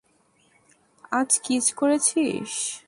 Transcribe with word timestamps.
আজ 1.11 1.31
কিস 1.43 1.65
করেছিস? 1.73 2.51